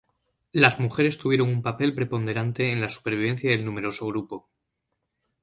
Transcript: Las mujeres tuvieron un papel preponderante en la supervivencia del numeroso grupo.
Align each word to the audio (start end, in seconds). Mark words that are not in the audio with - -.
Las 0.51 0.79
mujeres 0.79 1.19
tuvieron 1.19 1.49
un 1.49 1.61
papel 1.61 1.93
preponderante 1.93 2.71
en 2.71 2.81
la 2.81 2.89
supervivencia 2.89 3.51
del 3.51 3.63
numeroso 3.63 4.07
grupo. 4.07 4.49